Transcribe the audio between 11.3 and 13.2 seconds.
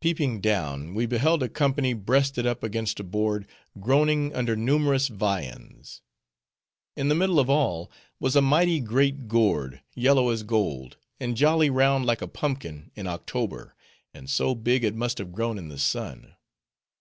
jolly round like a pumpkin in